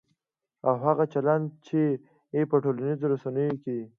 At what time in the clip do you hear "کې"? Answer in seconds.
3.63-3.77